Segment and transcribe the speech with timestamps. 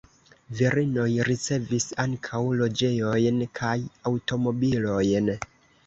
[0.61, 3.79] Virinoj ricevis ankaŭ loĝejojn kaj
[4.13, 5.35] aŭtomobilojn.